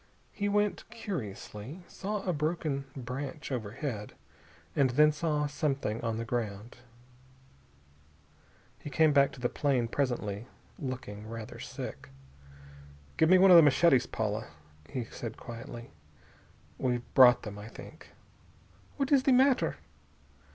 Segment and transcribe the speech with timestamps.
[0.31, 4.13] He went curiously, saw a broken branch overhead,
[4.75, 6.77] and then saw something on the ground.
[8.79, 10.47] He came back to the plane presently,
[10.79, 12.09] looking rather sick.
[13.17, 14.47] "Give me one of the machetes, Paula,"
[14.89, 15.91] he said quietly.
[16.79, 18.07] "We brought them, I think."
[18.97, 19.77] "What is the matter?"